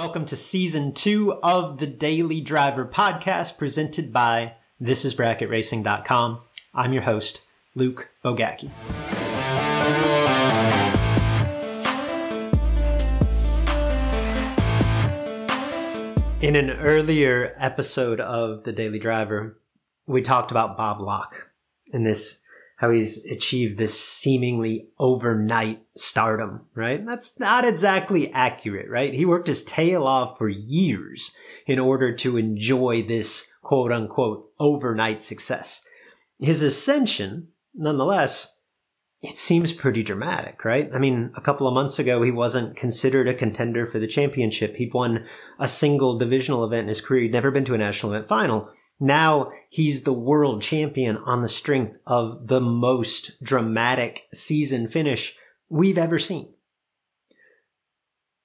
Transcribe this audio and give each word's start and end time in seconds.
Welcome 0.00 0.24
to 0.24 0.36
season 0.36 0.94
two 0.94 1.34
of 1.42 1.76
the 1.76 1.86
Daily 1.86 2.40
Driver 2.40 2.86
podcast 2.86 3.58
presented 3.58 4.14
by 4.14 4.54
thisisbracketracing.com. 4.80 6.40
I'm 6.74 6.94
your 6.94 7.02
host, 7.02 7.42
Luke 7.74 8.08
Bogacki. 8.24 8.70
In 16.42 16.56
an 16.56 16.70
earlier 16.70 17.54
episode 17.58 18.20
of 18.20 18.64
the 18.64 18.72
Daily 18.72 18.98
Driver, 18.98 19.60
we 20.06 20.22
talked 20.22 20.50
about 20.50 20.78
Bob 20.78 21.02
Locke 21.02 21.50
and 21.92 22.06
this 22.06 22.39
how 22.80 22.90
he's 22.90 23.26
achieved 23.26 23.76
this 23.76 24.00
seemingly 24.00 24.88
overnight 24.98 25.82
stardom, 25.96 26.62
right? 26.74 27.04
That's 27.04 27.38
not 27.38 27.66
exactly 27.66 28.32
accurate, 28.32 28.88
right? 28.88 29.12
He 29.12 29.26
worked 29.26 29.48
his 29.48 29.62
tail 29.62 30.04
off 30.04 30.38
for 30.38 30.48
years 30.48 31.30
in 31.66 31.78
order 31.78 32.14
to 32.16 32.38
enjoy 32.38 33.02
this 33.02 33.52
quote 33.60 33.92
unquote 33.92 34.48
overnight 34.58 35.20
success. 35.20 35.82
His 36.38 36.62
ascension, 36.62 37.48
nonetheless, 37.74 38.50
it 39.22 39.36
seems 39.36 39.74
pretty 39.74 40.02
dramatic, 40.02 40.64
right? 40.64 40.88
I 40.94 40.98
mean, 40.98 41.32
a 41.36 41.42
couple 41.42 41.68
of 41.68 41.74
months 41.74 41.98
ago, 41.98 42.22
he 42.22 42.30
wasn't 42.30 42.76
considered 42.76 43.28
a 43.28 43.34
contender 43.34 43.84
for 43.84 43.98
the 43.98 44.06
championship. 44.06 44.76
He'd 44.76 44.94
won 44.94 45.26
a 45.58 45.68
single 45.68 46.16
divisional 46.16 46.64
event 46.64 46.84
in 46.84 46.88
his 46.88 47.02
career. 47.02 47.24
He'd 47.24 47.32
never 47.32 47.50
been 47.50 47.66
to 47.66 47.74
a 47.74 47.78
national 47.78 48.14
event 48.14 48.26
final. 48.26 48.70
Now 49.00 49.50
he's 49.70 50.02
the 50.02 50.12
world 50.12 50.60
champion 50.60 51.16
on 51.16 51.40
the 51.40 51.48
strength 51.48 51.96
of 52.06 52.48
the 52.48 52.60
most 52.60 53.42
dramatic 53.42 54.28
season 54.34 54.86
finish 54.86 55.34
we've 55.70 55.96
ever 55.96 56.18
seen. 56.18 56.52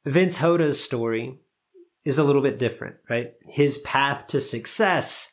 Vince 0.05 0.37
Hoda's 0.37 0.81
story 0.81 1.39
is 2.05 2.17
a 2.17 2.23
little 2.23 2.41
bit 2.41 2.57
different, 2.57 2.95
right? 3.09 3.33
His 3.49 3.79
path 3.79 4.27
to 4.27 4.39
success, 4.39 5.31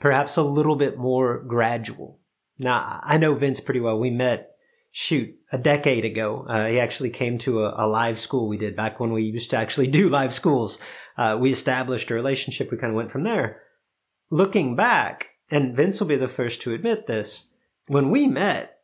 perhaps 0.00 0.36
a 0.36 0.42
little 0.42 0.76
bit 0.76 0.98
more 0.98 1.38
gradual. 1.38 2.18
Now, 2.58 3.00
I 3.04 3.18
know 3.18 3.34
Vince 3.34 3.60
pretty 3.60 3.80
well. 3.80 4.00
We 4.00 4.10
met, 4.10 4.56
shoot, 4.90 5.36
a 5.52 5.58
decade 5.58 6.04
ago. 6.04 6.46
Uh, 6.48 6.66
he 6.66 6.80
actually 6.80 7.10
came 7.10 7.38
to 7.38 7.64
a, 7.64 7.74
a, 7.76 7.86
live 7.86 8.18
school 8.18 8.48
we 8.48 8.56
did 8.56 8.74
back 8.74 8.98
when 8.98 9.12
we 9.12 9.22
used 9.22 9.50
to 9.50 9.56
actually 9.56 9.86
do 9.88 10.08
live 10.08 10.32
schools. 10.32 10.78
Uh, 11.16 11.36
we 11.38 11.52
established 11.52 12.10
a 12.10 12.14
relationship. 12.14 12.70
We 12.70 12.78
kind 12.78 12.90
of 12.90 12.96
went 12.96 13.10
from 13.10 13.22
there 13.22 13.61
looking 14.32 14.74
back, 14.74 15.28
and 15.50 15.76
Vince 15.76 16.00
will 16.00 16.08
be 16.08 16.16
the 16.16 16.26
first 16.26 16.62
to 16.62 16.72
admit 16.72 17.06
this, 17.06 17.48
when 17.86 18.10
we 18.10 18.26
met, 18.26 18.78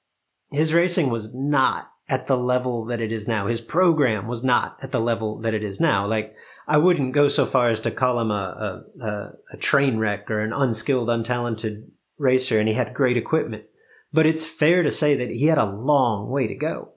his 0.52 0.74
racing 0.74 1.08
was 1.08 1.34
not 1.34 1.90
at 2.08 2.26
the 2.26 2.36
level 2.36 2.84
that 2.84 3.00
it 3.00 3.10
is 3.10 3.26
now. 3.26 3.46
His 3.46 3.62
program 3.62 4.28
was 4.28 4.44
not 4.44 4.76
at 4.82 4.92
the 4.92 5.00
level 5.00 5.38
that 5.40 5.54
it 5.54 5.62
is 5.62 5.80
now. 5.80 6.06
Like, 6.06 6.36
I 6.66 6.76
wouldn't 6.76 7.14
go 7.14 7.28
so 7.28 7.46
far 7.46 7.70
as 7.70 7.80
to 7.80 7.90
call 7.90 8.20
him 8.20 8.30
a, 8.30 8.84
a, 9.00 9.30
a 9.52 9.56
train 9.56 9.98
wreck 9.98 10.30
or 10.30 10.40
an 10.40 10.52
unskilled, 10.52 11.08
untalented 11.08 11.88
racer, 12.18 12.58
and 12.58 12.68
he 12.68 12.74
had 12.74 12.92
great 12.92 13.16
equipment. 13.16 13.64
But 14.12 14.26
it's 14.26 14.46
fair 14.46 14.82
to 14.82 14.90
say 14.90 15.14
that 15.14 15.30
he 15.30 15.46
had 15.46 15.58
a 15.58 15.64
long 15.64 16.28
way 16.28 16.46
to 16.46 16.54
go. 16.54 16.92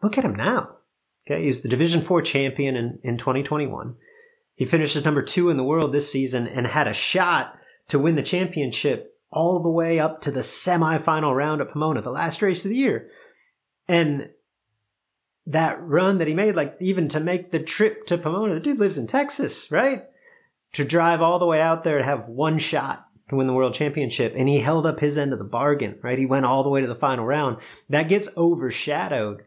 Look 0.00 0.16
at 0.16 0.24
him 0.24 0.36
now. 0.36 0.76
Okay, 1.26 1.44
he's 1.44 1.62
the 1.62 1.68
Division 1.68 2.02
Four 2.02 2.22
champion 2.22 2.76
in, 2.76 3.00
in 3.02 3.16
2021. 3.16 3.96
He 4.56 4.64
finished 4.64 4.96
as 4.96 5.04
number 5.04 5.22
two 5.22 5.50
in 5.50 5.56
the 5.56 5.64
world 5.64 5.92
this 5.92 6.10
season 6.10 6.48
and 6.48 6.66
had 6.66 6.88
a 6.88 6.94
shot 6.94 7.56
to 7.88 7.98
win 7.98 8.16
the 8.16 8.22
championship 8.22 9.14
all 9.30 9.62
the 9.62 9.70
way 9.70 10.00
up 10.00 10.20
to 10.22 10.30
the 10.30 10.40
semifinal 10.40 11.36
round 11.36 11.60
at 11.60 11.70
Pomona, 11.70 12.00
the 12.00 12.10
last 12.10 12.40
race 12.42 12.64
of 12.64 12.70
the 12.70 12.76
year. 12.76 13.10
And 13.86 14.30
that 15.46 15.80
run 15.80 16.18
that 16.18 16.26
he 16.26 16.34
made, 16.34 16.56
like 16.56 16.74
even 16.80 17.06
to 17.08 17.20
make 17.20 17.50
the 17.50 17.60
trip 17.60 18.06
to 18.06 18.18
Pomona, 18.18 18.54
the 18.54 18.60
dude 18.60 18.78
lives 18.78 18.98
in 18.98 19.06
Texas, 19.06 19.70
right? 19.70 20.04
To 20.72 20.84
drive 20.84 21.20
all 21.20 21.38
the 21.38 21.46
way 21.46 21.60
out 21.60 21.84
there 21.84 21.98
to 21.98 22.04
have 22.04 22.28
one 22.28 22.58
shot 22.58 23.06
to 23.28 23.36
win 23.36 23.46
the 23.46 23.52
world 23.52 23.74
championship. 23.74 24.32
And 24.36 24.48
he 24.48 24.60
held 24.60 24.86
up 24.86 25.00
his 25.00 25.18
end 25.18 25.32
of 25.32 25.38
the 25.38 25.44
bargain, 25.44 25.98
right? 26.02 26.18
He 26.18 26.26
went 26.26 26.46
all 26.46 26.62
the 26.62 26.70
way 26.70 26.80
to 26.80 26.86
the 26.86 26.94
final 26.94 27.26
round. 27.26 27.58
That 27.88 28.08
gets 28.08 28.28
overshadowed, 28.36 29.44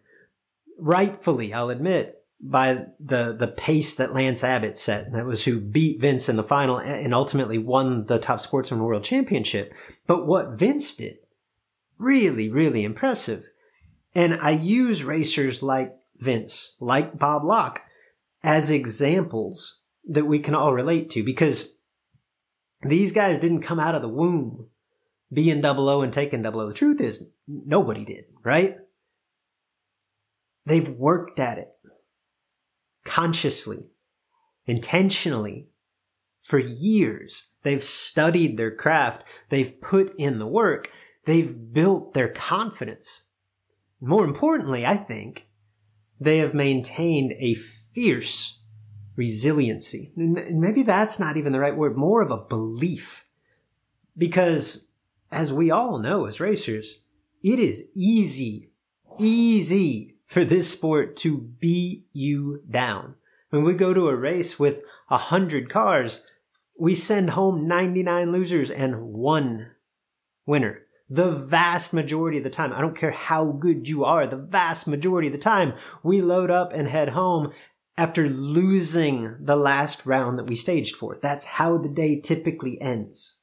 rightfully, 0.78 1.54
I'll 1.54 1.70
admit, 1.70 2.19
by 2.42 2.86
the 3.00 3.36
the 3.38 3.48
pace 3.48 3.96
that 3.96 4.14
Lance 4.14 4.44
Abbott 4.44 4.78
set. 4.78 5.12
That 5.12 5.26
was 5.26 5.44
who 5.44 5.60
beat 5.60 6.00
Vince 6.00 6.30
in 6.30 6.38
the 6.38 6.44
final 6.44 6.78
and 6.78 7.14
ultimately 7.14 7.58
won 7.58 8.06
the 8.06 8.20
top 8.20 8.40
sportsman 8.40 8.82
world 8.82 9.04
championship. 9.04 9.74
But 10.08 10.26
what 10.26 10.52
Vince 10.52 10.94
did, 10.94 11.18
really, 11.98 12.50
really 12.50 12.84
impressive. 12.84 13.50
And 14.16 14.40
I 14.42 14.52
use 14.52 15.04
racers 15.04 15.62
like 15.62 15.96
Vince, 16.18 16.76
like 16.80 17.20
Bob 17.20 17.44
Locke, 17.44 17.82
as 18.44 18.72
examples 18.72 19.82
that 20.08 20.26
we 20.26 20.40
can 20.40 20.56
all 20.56 20.74
relate 20.74 21.10
to 21.12 21.24
because 21.24 21.76
these 22.82 23.12
guys 23.12 23.38
didn't 23.38 23.62
come 23.62 23.80
out 23.80 23.96
of 23.96 24.02
the 24.02 24.10
womb 24.10 24.68
being 25.32 25.62
double 25.62 25.90
O 25.90 26.02
and 26.02 26.12
taking 26.12 26.42
double 26.42 26.62
O. 26.62 26.68
The 26.68 26.74
truth 26.74 27.02
is, 27.02 27.26
nobody 27.48 28.06
did, 28.06 28.26
right? 28.44 28.78
They've 30.66 30.90
worked 30.90 31.40
at 31.40 31.58
it 31.58 31.70
consciously, 33.20 33.92
intentionally, 34.66 35.68
for 36.40 36.58
years. 36.58 37.50
They've 37.64 37.84
studied 37.84 38.56
their 38.56 38.74
craft. 38.74 39.26
They've 39.50 39.80
put 39.82 40.16
in 40.18 40.40
the 40.40 40.48
work. 40.48 40.90
They've 41.26 41.74
built 41.74 42.14
their 42.14 42.30
confidence. 42.30 43.26
More 44.00 44.24
importantly, 44.24 44.86
I 44.86 44.96
think 44.96 45.50
they 46.18 46.38
have 46.38 46.54
maintained 46.54 47.34
a 47.40 47.56
fierce 47.56 48.60
resiliency. 49.18 50.14
Maybe 50.16 50.84
that's 50.84 51.20
not 51.20 51.36
even 51.36 51.52
the 51.52 51.60
right 51.60 51.76
word, 51.76 51.98
more 51.98 52.22
of 52.22 52.32
a 52.32 52.38
belief. 52.38 53.26
Because 54.18 54.88
as 55.30 55.52
we 55.52 55.70
all 55.70 56.00
know 56.00 56.26
as 56.26 56.40
racers, 56.40 57.00
it 57.44 57.60
is 57.60 57.90
easy, 57.94 58.72
easy 59.20 60.19
for 60.30 60.46
this 60.46 60.70
sport 60.70 61.16
to 61.18 61.40
beat 61.40 62.06
you 62.14 62.62
down. 62.70 63.16
When 63.50 63.64
we 63.64 63.74
go 63.74 63.96
to 63.96 64.10
a 64.10 64.16
race 64.16 64.60
with 64.60 64.84
a 65.10 65.18
hundred 65.18 65.72
cars, 65.72 66.24
we 66.78 66.94
send 66.94 67.32
home 67.32 67.68
99 67.68 68.32
losers 68.32 68.70
and 68.70 69.12
one 69.12 69.72
winner. 70.46 70.84
The 71.10 71.32
vast 71.32 71.96
majority 71.96 72.38
of 72.38 72.44
the 72.44 72.52
time, 72.52 72.72
I 72.72 72.82
don't 72.82 72.96
care 72.96 73.10
how 73.10 73.46
good 73.46 73.90
you 73.90 74.06
are, 74.06 74.28
the 74.28 74.38
vast 74.38 74.88
majority 74.88 75.30
of 75.30 75.32
the 75.32 75.40
time, 75.40 75.74
we 76.04 76.22
load 76.22 76.52
up 76.52 76.74
and 76.74 76.88
head 76.88 77.10
home 77.10 77.52
after 77.98 78.30
losing 78.30 79.36
the 79.40 79.56
last 79.56 80.06
round 80.06 80.38
that 80.38 80.46
we 80.46 80.56
staged 80.56 80.96
for. 80.96 81.18
That's 81.20 81.46
how 81.46 81.80
the 81.80 81.90
day 81.90 82.22
typically 82.22 82.80
ends. 82.80 83.38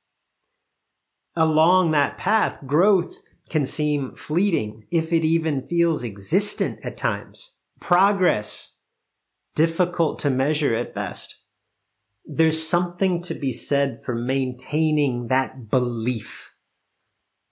Along 1.35 1.91
that 1.91 2.17
path, 2.17 2.65
growth 2.65 3.21
can 3.49 3.67
seem 3.67 4.15
fleeting, 4.15 4.85
if 4.91 5.13
it 5.13 5.25
even 5.25 5.67
feels 5.67 6.03
existent 6.03 6.81
at 6.85 6.97
times. 6.97 7.53
Progress, 7.81 8.75
difficult 9.55 10.19
to 10.21 10.31
measure 10.31 10.75
at 10.75 10.95
best. 10.95 11.41
There's 12.25 12.67
something 12.67 13.23
to 13.23 13.35
be 13.35 13.53
said 13.53 14.01
for 14.05 14.15
maintaining 14.15 15.29
that 15.29 15.71
belief. 15.71 16.55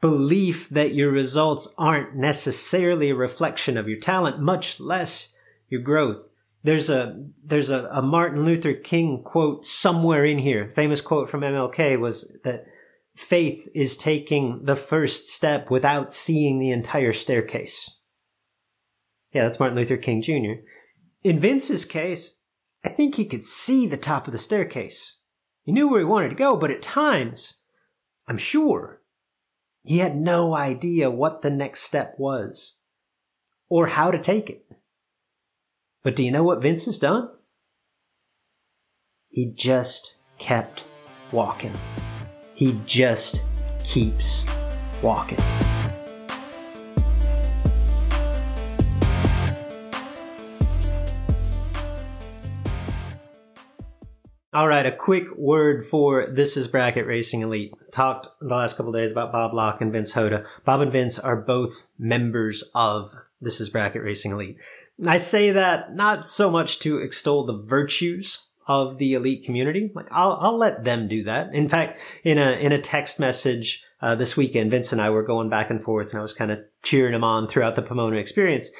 Belief 0.00 0.68
that 0.68 0.94
your 0.94 1.10
results 1.10 1.72
aren't 1.78 2.16
necessarily 2.16 3.10
a 3.10 3.14
reflection 3.14 3.76
of 3.76 3.88
your 3.88 4.00
talent, 4.00 4.40
much 4.40 4.80
less 4.80 5.32
your 5.68 5.80
growth. 5.80 6.28
There's 6.64 6.90
a, 6.90 7.24
there's 7.44 7.70
a, 7.70 7.88
a 7.92 8.02
Martin 8.02 8.44
Luther 8.44 8.74
King 8.74 9.22
quote 9.22 9.64
somewhere 9.64 10.24
in 10.24 10.38
here. 10.38 10.68
Famous 10.68 11.00
quote 11.00 11.28
from 11.28 11.42
MLK 11.42 11.98
was 11.98 12.36
that 12.42 12.66
faith 13.16 13.68
is 13.74 13.96
taking 13.96 14.64
the 14.64 14.76
first 14.76 15.26
step 15.26 15.70
without 15.70 16.12
seeing 16.12 16.58
the 16.58 16.70
entire 16.70 17.12
staircase. 17.12 17.90
Yeah, 19.32 19.44
that's 19.44 19.58
Martin 19.58 19.76
Luther 19.76 19.96
King 19.96 20.22
Jr. 20.22 20.62
In 21.22 21.40
Vince's 21.40 21.84
case, 21.84 22.38
I 22.84 22.88
think 22.88 23.14
he 23.14 23.24
could 23.24 23.42
see 23.42 23.86
the 23.86 23.96
top 23.96 24.26
of 24.26 24.32
the 24.32 24.38
staircase. 24.38 25.16
He 25.64 25.72
knew 25.72 25.88
where 25.88 26.00
he 26.00 26.04
wanted 26.04 26.28
to 26.28 26.34
go, 26.34 26.56
but 26.56 26.70
at 26.70 26.82
times, 26.82 27.54
I'm 28.28 28.38
sure, 28.38 29.00
he 29.82 29.98
had 29.98 30.16
no 30.16 30.54
idea 30.54 31.10
what 31.10 31.40
the 31.40 31.50
next 31.50 31.80
step 31.80 32.14
was 32.18 32.76
or 33.68 33.88
how 33.88 34.10
to 34.10 34.18
take 34.18 34.50
it. 34.50 34.66
But 36.02 36.14
do 36.14 36.22
you 36.22 36.30
know 36.30 36.42
what 36.42 36.62
Vince 36.62 36.84
has 36.84 36.98
done? 36.98 37.30
He 39.28 39.52
just 39.52 40.18
kept 40.38 40.84
walking. 41.32 41.72
He 42.54 42.78
just 42.86 43.44
keeps 43.84 44.46
walking. 45.02 45.38
All 54.52 54.68
right, 54.68 54.86
a 54.86 54.92
quick 54.92 55.36
word 55.36 55.84
for 55.84 56.28
This 56.28 56.56
is 56.56 56.68
Bracket 56.68 57.08
Racing 57.08 57.42
Elite. 57.42 57.74
Talked 57.90 58.28
the 58.40 58.54
last 58.54 58.76
couple 58.76 58.92
days 58.92 59.10
about 59.10 59.32
Bob 59.32 59.52
Locke 59.52 59.80
and 59.80 59.90
Vince 59.90 60.12
Hoda. 60.12 60.46
Bob 60.64 60.80
and 60.80 60.92
Vince 60.92 61.18
are 61.18 61.34
both 61.34 61.82
members 61.98 62.62
of 62.72 63.16
This 63.40 63.60
is 63.60 63.68
Bracket 63.68 64.02
Racing 64.02 64.30
Elite. 64.30 64.58
I 65.04 65.16
say 65.16 65.50
that 65.50 65.96
not 65.96 66.22
so 66.22 66.52
much 66.52 66.78
to 66.80 66.98
extol 66.98 67.44
the 67.44 67.58
virtues 67.58 68.46
of 68.66 68.98
the 68.98 69.14
elite 69.14 69.44
community. 69.44 69.90
Like 69.94 70.08
I'll, 70.10 70.38
I'll 70.40 70.56
let 70.56 70.84
them 70.84 71.08
do 71.08 71.22
that. 71.24 71.54
In 71.54 71.68
fact, 71.68 72.00
in 72.22 72.38
a, 72.38 72.52
in 72.52 72.72
a 72.72 72.78
text 72.78 73.20
message, 73.20 73.84
uh, 74.00 74.14
this 74.14 74.36
weekend, 74.36 74.70
Vince 74.70 74.92
and 74.92 75.00
I 75.00 75.08
were 75.08 75.22
going 75.22 75.48
back 75.48 75.70
and 75.70 75.82
forth 75.82 76.10
and 76.10 76.18
I 76.18 76.22
was 76.22 76.34
kind 76.34 76.50
of 76.50 76.58
cheering 76.82 77.14
him 77.14 77.24
on 77.24 77.48
throughout 77.48 77.74
the 77.74 77.82
Pomona 77.82 78.16
experience. 78.16 78.70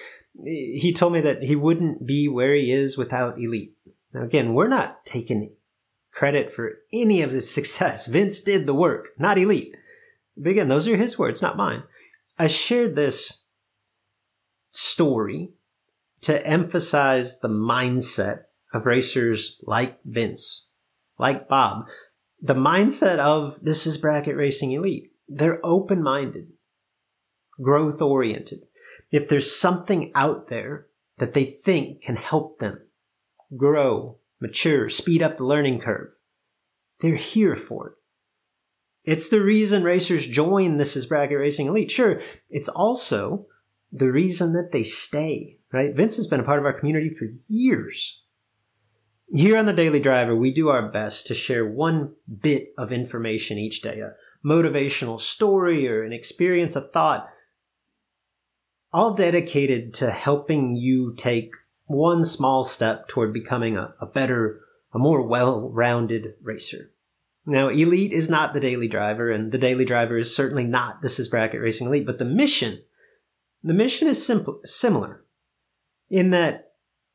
He 0.44 0.92
told 0.92 1.12
me 1.12 1.20
that 1.22 1.42
he 1.42 1.56
wouldn't 1.56 2.06
be 2.06 2.28
where 2.28 2.54
he 2.54 2.72
is 2.72 2.98
without 2.98 3.38
elite. 3.38 3.74
Now, 4.12 4.22
again, 4.22 4.52
we're 4.52 4.68
not 4.68 5.06
taking 5.06 5.52
credit 6.12 6.52
for 6.52 6.74
any 6.92 7.22
of 7.22 7.30
his 7.30 7.50
success. 7.54 8.06
Vince 8.06 8.40
did 8.40 8.66
the 8.66 8.74
work, 8.74 9.08
not 9.18 9.38
elite. 9.38 9.74
But 10.36 10.50
again, 10.50 10.68
those 10.68 10.86
are 10.88 10.96
his 10.96 11.18
words, 11.18 11.40
not 11.40 11.56
mine. 11.56 11.84
I 12.38 12.48
shared 12.48 12.94
this 12.94 13.44
story 14.72 15.52
to 16.22 16.44
emphasize 16.46 17.40
the 17.40 17.48
mindset 17.48 18.44
of 18.74 18.86
racers 18.86 19.58
like 19.62 19.98
Vince, 20.04 20.66
like 21.18 21.48
Bob, 21.48 21.86
the 22.42 22.54
mindset 22.54 23.18
of 23.18 23.60
this 23.62 23.86
is 23.86 23.96
bracket 23.96 24.36
racing 24.36 24.72
elite. 24.72 25.12
They're 25.28 25.64
open 25.64 26.02
minded, 26.02 26.48
growth 27.62 28.02
oriented. 28.02 28.66
If 29.10 29.28
there's 29.28 29.56
something 29.56 30.10
out 30.14 30.48
there 30.48 30.88
that 31.18 31.32
they 31.32 31.44
think 31.44 32.02
can 32.02 32.16
help 32.16 32.58
them 32.58 32.80
grow, 33.56 34.18
mature, 34.40 34.88
speed 34.88 35.22
up 35.22 35.36
the 35.36 35.46
learning 35.46 35.80
curve, 35.80 36.10
they're 37.00 37.14
here 37.14 37.56
for 37.56 37.90
it. 37.90 37.94
It's 39.04 39.28
the 39.28 39.40
reason 39.40 39.84
racers 39.84 40.26
join 40.26 40.78
This 40.78 40.96
is 40.96 41.06
Bracket 41.06 41.38
Racing 41.38 41.68
Elite. 41.68 41.90
Sure, 41.90 42.20
it's 42.48 42.68
also 42.68 43.46
the 43.92 44.10
reason 44.10 44.54
that 44.54 44.72
they 44.72 44.82
stay, 44.82 45.58
right? 45.72 45.94
Vince 45.94 46.16
has 46.16 46.26
been 46.26 46.40
a 46.40 46.44
part 46.44 46.58
of 46.58 46.64
our 46.64 46.72
community 46.72 47.10
for 47.10 47.28
years. 47.46 48.23
Here 49.34 49.58
on 49.58 49.66
the 49.66 49.72
Daily 49.72 49.98
Driver, 49.98 50.36
we 50.36 50.52
do 50.52 50.68
our 50.68 50.88
best 50.88 51.26
to 51.26 51.34
share 51.34 51.66
one 51.66 52.14
bit 52.40 52.68
of 52.78 52.92
information 52.92 53.58
each 53.58 53.82
day, 53.82 53.98
a 53.98 54.12
motivational 54.46 55.20
story 55.20 55.88
or 55.88 56.04
an 56.04 56.12
experience, 56.12 56.76
a 56.76 56.80
thought, 56.80 57.28
all 58.92 59.12
dedicated 59.12 59.92
to 59.94 60.12
helping 60.12 60.76
you 60.76 61.12
take 61.16 61.50
one 61.86 62.24
small 62.24 62.62
step 62.62 63.08
toward 63.08 63.32
becoming 63.32 63.76
a, 63.76 63.92
a 64.00 64.06
better, 64.06 64.60
a 64.92 65.00
more 65.00 65.26
well 65.26 65.68
rounded 65.68 66.34
racer. 66.40 66.92
Now, 67.44 67.70
Elite 67.70 68.12
is 68.12 68.30
not 68.30 68.54
the 68.54 68.60
daily 68.60 68.86
driver, 68.86 69.32
and 69.32 69.50
the 69.50 69.58
daily 69.58 69.84
driver 69.84 70.16
is 70.16 70.34
certainly 70.34 70.64
not 70.64 71.02
This 71.02 71.18
is 71.18 71.28
Bracket 71.28 71.60
Racing 71.60 71.88
Elite, 71.88 72.06
but 72.06 72.20
the 72.20 72.24
mission, 72.24 72.84
the 73.64 73.74
mission 73.74 74.06
is 74.06 74.24
simple, 74.24 74.60
similar 74.64 75.24
in 76.08 76.30
that 76.30 76.73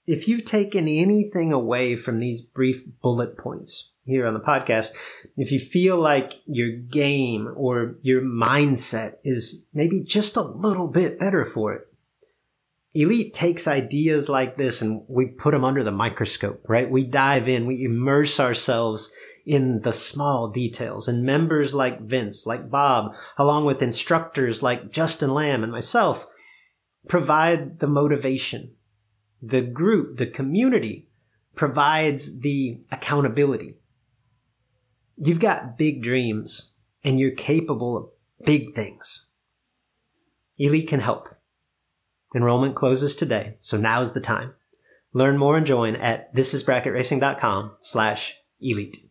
if 0.09 0.27
you've 0.27 0.43
taken 0.43 0.87
anything 0.87 1.53
away 1.53 1.95
from 1.95 2.17
these 2.17 2.41
brief 2.41 2.83
bullet 2.99 3.37
points 3.37 3.91
here 4.05 4.25
on 4.25 4.33
the 4.33 4.39
podcast, 4.39 4.89
if 5.37 5.51
you 5.51 5.59
feel 5.59 5.97
like 5.97 6.41
your 6.47 6.71
game 6.71 7.47
or 7.55 7.95
your 8.01 8.19
mindset 8.19 9.17
is 9.23 9.67
maybe 9.71 10.01
just 10.01 10.35
a 10.35 10.41
little 10.41 10.87
bit 10.87 11.19
better 11.19 11.45
for 11.45 11.73
it, 11.73 11.87
Elite 12.95 13.35
takes 13.35 13.67
ideas 13.67 14.27
like 14.27 14.57
this 14.57 14.81
and 14.81 15.03
we 15.07 15.27
put 15.27 15.51
them 15.51 15.63
under 15.63 15.83
the 15.83 15.91
microscope, 15.91 16.65
right? 16.67 16.89
We 16.89 17.03
dive 17.03 17.47
in, 17.47 17.67
we 17.67 17.83
immerse 17.83 18.39
ourselves 18.39 19.11
in 19.45 19.81
the 19.81 19.93
small 19.93 20.49
details. 20.49 21.07
And 21.07 21.23
members 21.23 21.75
like 21.75 22.01
Vince, 22.01 22.47
like 22.47 22.71
Bob, 22.71 23.13
along 23.37 23.65
with 23.65 23.83
instructors 23.83 24.63
like 24.63 24.91
Justin 24.91 25.35
Lamb 25.35 25.61
and 25.61 25.71
myself, 25.71 26.25
provide 27.07 27.77
the 27.77 27.87
motivation. 27.87 28.71
The 29.41 29.61
group, 29.61 30.17
the 30.17 30.27
community 30.27 31.09
provides 31.55 32.39
the 32.41 32.81
accountability. 32.91 33.75
You've 35.17 35.39
got 35.39 35.77
big 35.77 36.01
dreams 36.01 36.71
and 37.03 37.19
you're 37.19 37.31
capable 37.31 37.97
of 37.97 38.45
big 38.45 38.73
things. 38.73 39.25
Elite 40.57 40.87
can 40.87 40.99
help. 40.99 41.29
Enrollment 42.35 42.75
closes 42.75 43.15
today, 43.15 43.57
so 43.59 43.77
now's 43.77 44.13
the 44.13 44.21
time. 44.21 44.53
Learn 45.13 45.37
more 45.37 45.57
and 45.57 45.65
join 45.65 45.95
at 45.95 46.33
thisisbracketracing.com 46.35 47.71
slash 47.81 48.35
elite. 48.61 49.08